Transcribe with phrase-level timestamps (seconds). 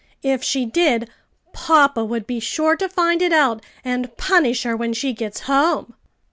[0.23, 1.11] If she did,
[1.53, 5.93] papa would be sure to find it out and punish her when she gets home."